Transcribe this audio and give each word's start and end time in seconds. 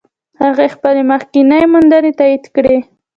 هغې 0.43 0.67
خپلې 0.75 1.01
مخکینۍ 1.11 1.63
موندنې 1.71 2.11
تایید 2.19 2.45
کړې. 2.55 2.77